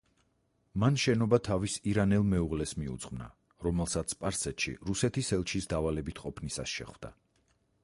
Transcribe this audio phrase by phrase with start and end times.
[0.83, 3.29] მან შენობა თავის ირანელ მეუღლეს მიუძღვნა,
[3.67, 7.17] რომელსაც სპარსეთში რუსეთის ელჩის დავალებით ყოფნისას შეხვდა.